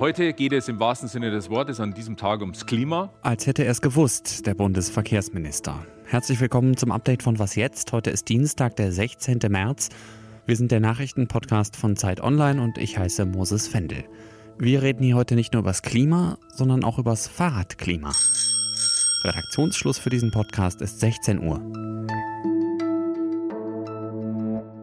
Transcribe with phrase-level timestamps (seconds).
[0.00, 3.12] Heute geht es im wahrsten Sinne des Wortes an diesem Tag ums Klima.
[3.20, 5.84] Als hätte er es gewusst, der Bundesverkehrsminister.
[6.06, 7.92] Herzlich willkommen zum Update von Was jetzt?
[7.92, 9.40] Heute ist Dienstag, der 16.
[9.50, 9.90] März.
[10.46, 14.04] Wir sind der Nachrichtenpodcast von Zeit Online und ich heiße Moses Fendel.
[14.58, 18.12] Wir reden hier heute nicht nur über das Klima, sondern auch über das Fahrradklima.
[19.24, 21.60] Redaktionsschluss für diesen Podcast ist 16 Uhr.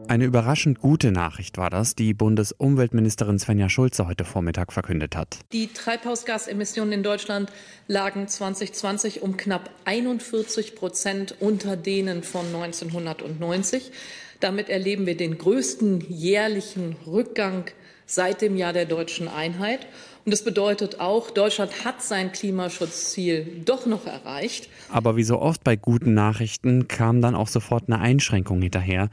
[0.09, 5.39] Eine überraschend gute Nachricht war das, die Bundesumweltministerin Svenja Schulze heute Vormittag verkündet hat.
[5.51, 7.51] Die Treibhausgasemissionen in Deutschland
[7.87, 13.91] lagen 2020 um knapp 41 Prozent unter denen von 1990.
[14.39, 17.65] Damit erleben wir den größten jährlichen Rückgang
[18.05, 19.87] seit dem Jahr der deutschen Einheit.
[20.23, 24.69] Und das bedeutet auch, Deutschland hat sein Klimaschutzziel doch noch erreicht.
[24.89, 29.09] Aber wie so oft bei guten Nachrichten kam dann auch sofort eine Einschränkung hinterher.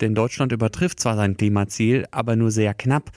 [0.00, 3.10] Denn Deutschland übertrifft zwar sein Klimaziel, aber nur sehr knapp.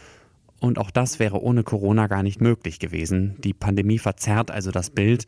[0.59, 3.35] Und auch das wäre ohne Corona gar nicht möglich gewesen.
[3.39, 5.25] Die Pandemie verzerrt also das Bild.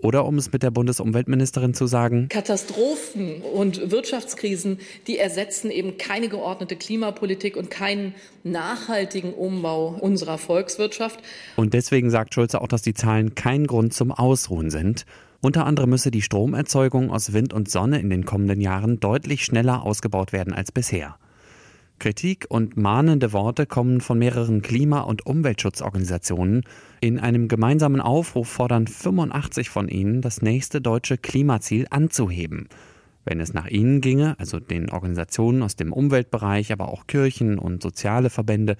[0.00, 6.28] Oder um es mit der Bundesumweltministerin zu sagen, Katastrophen und Wirtschaftskrisen, die ersetzen eben keine
[6.28, 8.14] geordnete Klimapolitik und keinen
[8.44, 11.20] nachhaltigen Umbau unserer Volkswirtschaft.
[11.56, 15.04] Und deswegen sagt Schulze auch, dass die Zahlen kein Grund zum Ausruhen sind.
[15.40, 19.84] Unter anderem müsse die Stromerzeugung aus Wind und Sonne in den kommenden Jahren deutlich schneller
[19.84, 21.16] ausgebaut werden als bisher.
[22.00, 26.62] Kritik und mahnende Worte kommen von mehreren Klima- und Umweltschutzorganisationen.
[27.00, 32.68] In einem gemeinsamen Aufruf fordern 85 von ihnen, das nächste deutsche Klimaziel anzuheben.
[33.24, 37.82] Wenn es nach ihnen ginge, also den Organisationen aus dem Umweltbereich, aber auch Kirchen und
[37.82, 38.76] soziale Verbände,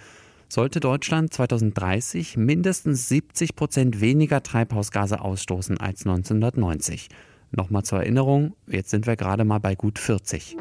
[0.48, 7.08] sollte Deutschland 2030 mindestens 70 Prozent weniger Treibhausgase ausstoßen als 1990.
[7.50, 10.56] Nochmal zur Erinnerung, jetzt sind wir gerade mal bei gut 40.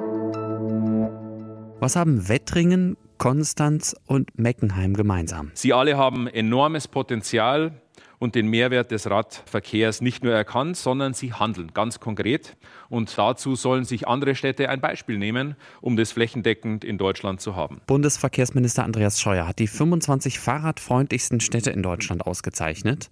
[1.79, 5.51] Was haben Wettringen, Konstanz und Meckenheim gemeinsam?
[5.53, 7.81] Sie alle haben enormes Potenzial
[8.19, 12.57] und den Mehrwert des Radverkehrs nicht nur erkannt, sondern sie handeln ganz konkret.
[12.89, 17.55] Und dazu sollen sich andere Städte ein Beispiel nehmen, um das flächendeckend in Deutschland zu
[17.55, 17.81] haben.
[17.85, 23.09] Bundesverkehrsminister Andreas Scheuer hat die 25 fahrradfreundlichsten Städte in Deutschland ausgezeichnet.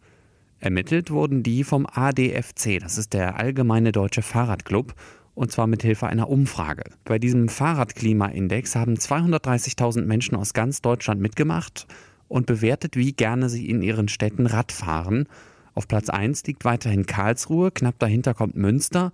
[0.60, 4.96] Ermittelt wurden die vom ADFC, das ist der Allgemeine Deutsche Fahrradclub,
[5.36, 6.84] und zwar mit Hilfe einer Umfrage.
[7.04, 11.88] Bei diesem Fahrradklimaindex haben 230.000 Menschen aus ganz Deutschland mitgemacht
[12.28, 15.28] und bewertet, wie gerne sie in ihren Städten Rad fahren.
[15.74, 19.12] Auf Platz 1 liegt weiterhin Karlsruhe, knapp dahinter kommt Münster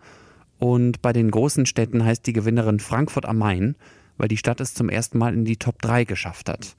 [0.60, 3.76] und bei den großen Städten heißt die Gewinnerin Frankfurt am Main,
[4.18, 6.76] weil die Stadt es zum ersten Mal in die Top 3 geschafft hat.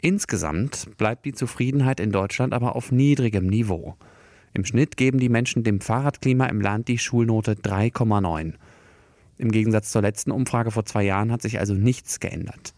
[0.00, 3.96] Insgesamt bleibt die Zufriedenheit in Deutschland aber auf niedrigem Niveau.
[4.52, 8.54] Im Schnitt geben die Menschen dem Fahrradklima im Land die Schulnote 3,9.
[9.38, 12.74] Im Gegensatz zur letzten Umfrage vor zwei Jahren hat sich also nichts geändert.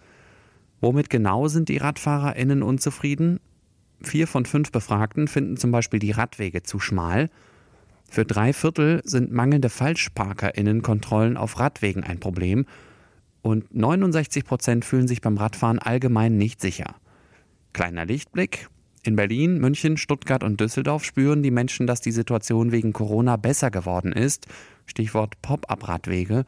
[0.80, 3.40] Womit genau sind die RadfahrerInnen unzufrieden?
[4.00, 7.30] Vier von fünf Befragten finden zum Beispiel die Radwege zu schmal.
[8.08, 12.64] Für drei Viertel sind mangelnde FalschparkerInnen-Kontrollen auf Radwegen ein Problem.
[13.42, 16.94] Und 69 Prozent fühlen sich beim Radfahren allgemein nicht sicher.
[17.72, 18.68] Kleiner Lichtblick.
[19.02, 23.70] In Berlin, München, Stuttgart und Düsseldorf spüren die Menschen, dass die Situation wegen Corona besser
[23.70, 24.46] geworden ist.
[24.86, 26.44] Stichwort Pop-up-Radwege.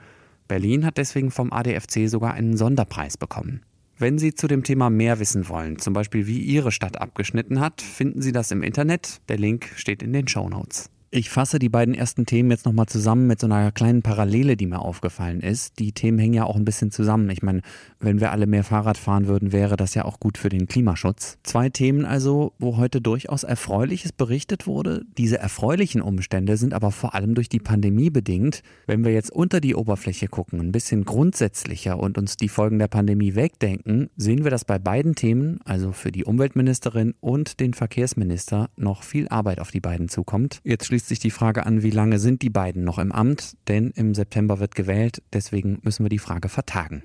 [0.49, 3.63] Berlin hat deswegen vom ADFC sogar einen Sonderpreis bekommen.
[4.01, 7.83] Wenn Sie zu dem Thema mehr wissen wollen, zum Beispiel wie Ihre Stadt abgeschnitten hat,
[7.83, 9.21] finden Sie das im Internet.
[9.29, 10.89] Der Link steht in den Show Notes.
[11.13, 14.67] Ich fasse die beiden ersten Themen jetzt nochmal zusammen mit so einer kleinen Parallele, die
[14.67, 15.81] mir aufgefallen ist.
[15.81, 17.29] Die Themen hängen ja auch ein bisschen zusammen.
[17.31, 17.63] Ich meine,
[17.99, 21.39] wenn wir alle mehr Fahrrad fahren würden, wäre das ja auch gut für den Klimaschutz.
[21.43, 25.05] Zwei Themen also, wo heute durchaus Erfreuliches berichtet wurde.
[25.19, 28.63] Diese erfreulichen Umstände sind aber vor allem durch die Pandemie bedingt.
[28.87, 32.87] Wenn wir jetzt unter die Oberfläche gucken, ein bisschen grundsätzlicher und uns die Folgen der
[32.87, 38.71] Pandemie wegdenken, sehen wir, dass bei beiden Themen, also für die Umweltministerin und den Verkehrsminister,
[38.77, 40.61] noch viel Arbeit auf die beiden zukommt.
[40.63, 43.57] Jetzt sich die Frage an, wie lange sind die beiden noch im Amt?
[43.69, 47.03] Denn im September wird gewählt, deswegen müssen wir die Frage vertagen.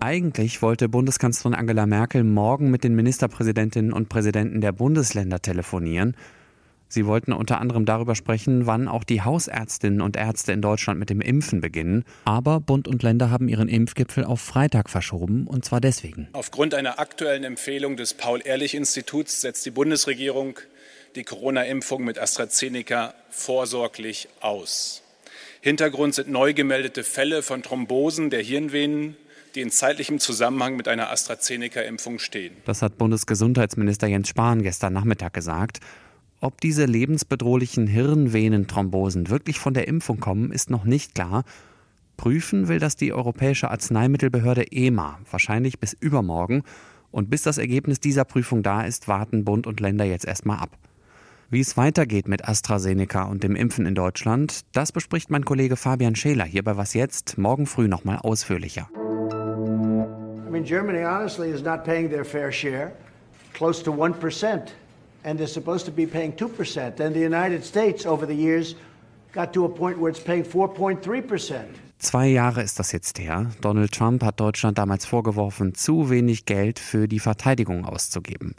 [0.00, 6.16] Eigentlich wollte Bundeskanzlerin Angela Merkel morgen mit den Ministerpräsidentinnen und Präsidenten der Bundesländer telefonieren.
[6.90, 11.10] Sie wollten unter anderem darüber sprechen, wann auch die Hausärztinnen und Ärzte in Deutschland mit
[11.10, 12.04] dem Impfen beginnen.
[12.24, 16.28] Aber Bund und Länder haben ihren Impfgipfel auf Freitag verschoben, und zwar deswegen.
[16.32, 20.58] Aufgrund einer aktuellen Empfehlung des Paul-Ehrlich-Instituts setzt die Bundesregierung
[21.18, 25.02] die Corona-Impfung mit AstraZeneca vorsorglich aus.
[25.60, 29.16] Hintergrund sind neu gemeldete Fälle von Thrombosen der Hirnvenen,
[29.54, 32.54] die in zeitlichem Zusammenhang mit einer AstraZeneca-Impfung stehen.
[32.64, 35.80] Das hat Bundesgesundheitsminister Jens Spahn gestern Nachmittag gesagt.
[36.40, 41.44] Ob diese lebensbedrohlichen Hirnvenenthrombosen wirklich von der Impfung kommen, ist noch nicht klar.
[42.16, 46.62] Prüfen will das die Europäische Arzneimittelbehörde EMA, wahrscheinlich bis übermorgen.
[47.10, 50.78] Und bis das Ergebnis dieser Prüfung da ist, warten Bund und Länder jetzt erstmal ab.
[51.50, 56.14] Wie es weitergeht mit AstraZeneca und dem Impfen in Deutschland, das bespricht mein Kollege Fabian
[56.14, 58.90] Scheler hier bei Was Jetzt morgen früh nochmal ausführlicher.
[58.92, 62.92] I mean, Germany honestly is not paying their fair share,
[63.54, 64.72] close to 1%.
[65.24, 67.00] And they're supposed to be paying 2%.
[67.00, 68.76] And the United States over the years
[69.32, 71.64] got to a point where it's paying 4.3%.
[71.98, 73.46] Zwei Jahre ist das jetzt her.
[73.62, 78.54] Donald Trump hat Deutschland damals vorgeworfen, zu wenig Geld für die Verteidigung auszugeben.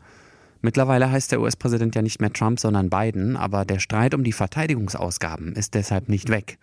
[0.62, 4.34] Mittlerweile heißt der US-Präsident ja nicht mehr Trump, sondern Biden, aber der Streit um die
[4.34, 6.58] Verteidigungsausgaben ist deshalb nicht weg.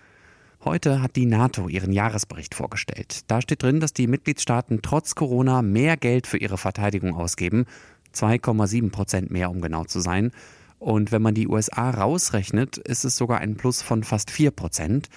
[0.65, 3.21] Heute hat die NATO ihren Jahresbericht vorgestellt.
[3.29, 7.67] Da steht drin, dass die Mitgliedstaaten trotz Corona mehr Geld für ihre Verteidigung ausgeben,
[8.15, 10.31] 2,7 Prozent mehr, um genau zu sein.
[10.79, 15.09] Und wenn man die USA rausrechnet, ist es sogar ein Plus von fast 4 Prozent.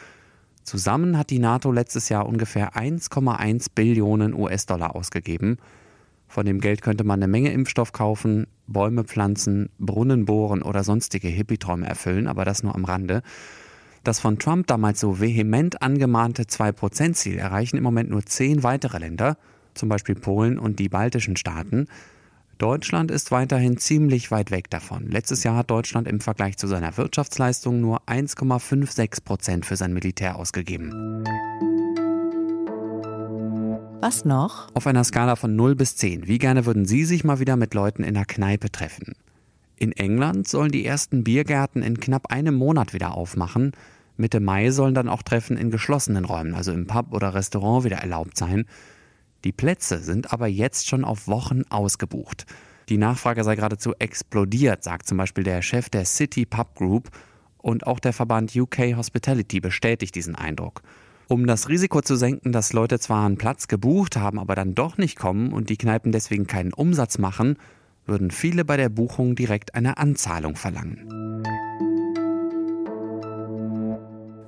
[0.64, 5.58] Zusammen hat die NATO letztes Jahr ungefähr 1,1 Billionen US-Dollar ausgegeben.
[6.30, 11.28] Von dem Geld könnte man eine Menge Impfstoff kaufen, Bäume pflanzen, Brunnen bohren oder sonstige
[11.28, 13.24] Hippie-Träume erfüllen, aber das nur am Rande.
[14.04, 19.38] Das von Trump damals so vehement angemahnte 2%-Ziel erreichen im Moment nur zehn weitere Länder,
[19.74, 21.88] zum Beispiel Polen und die baltischen Staaten.
[22.60, 25.08] Deutschland ist weiterhin ziemlich weit weg davon.
[25.08, 30.36] Letztes Jahr hat Deutschland im Vergleich zu seiner Wirtschaftsleistung nur 1,56 Prozent für sein Militär
[30.36, 31.24] ausgegeben.
[34.02, 34.74] Was noch?
[34.76, 36.26] Auf einer Skala von 0 bis 10.
[36.26, 39.14] Wie gerne würden Sie sich mal wieder mit Leuten in einer Kneipe treffen?
[39.76, 43.74] In England sollen die ersten Biergärten in knapp einem Monat wieder aufmachen.
[44.16, 47.98] Mitte Mai sollen dann auch Treffen in geschlossenen Räumen, also im Pub oder Restaurant, wieder
[47.98, 48.68] erlaubt sein.
[49.44, 52.46] Die Plätze sind aber jetzt schon auf Wochen ausgebucht.
[52.88, 57.10] Die Nachfrage sei geradezu explodiert, sagt zum Beispiel der Chef der City Pub Group.
[57.58, 60.84] Und auch der Verband UK Hospitality bestätigt diesen Eindruck.
[61.30, 64.98] Um das Risiko zu senken, dass Leute zwar einen Platz gebucht haben, aber dann doch
[64.98, 67.58] nicht kommen und die Kneipen deswegen keinen Umsatz machen,
[68.08, 71.44] würden viele bei der Buchung direkt eine Anzahlung verlangen.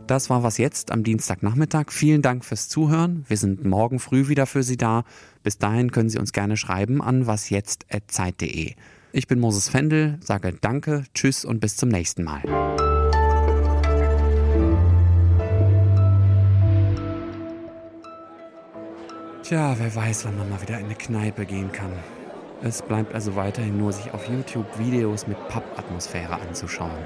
[0.08, 1.92] Das war was jetzt am Dienstagnachmittag.
[1.92, 3.26] Vielen Dank fürs Zuhören.
[3.28, 5.04] Wir sind morgen früh wieder für Sie da.
[5.44, 8.74] Bis dahin können Sie uns gerne schreiben an wasjetzt.zeit.de.
[9.12, 12.71] Ich bin Moses Fendel, sage Danke, Tschüss und bis zum nächsten Mal.
[19.52, 21.92] Tja, wer weiß, wann man mal wieder in eine Kneipe gehen kann.
[22.64, 27.06] Es bleibt also weiterhin nur, sich auf YouTube Videos mit Pub-Atmosphäre anzuschauen.